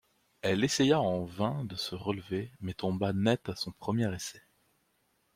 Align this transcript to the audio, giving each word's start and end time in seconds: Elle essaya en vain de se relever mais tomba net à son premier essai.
Elle 0.41 0.63
essaya 0.63 0.99
en 0.99 1.25
vain 1.25 1.63
de 1.63 1.75
se 1.75 1.93
relever 1.93 2.51
mais 2.59 2.73
tomba 2.73 3.13
net 3.13 3.47
à 3.49 3.55
son 3.55 3.71
premier 3.71 4.11
essai. 4.15 4.41